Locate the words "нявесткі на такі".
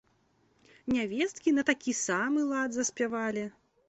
0.93-1.93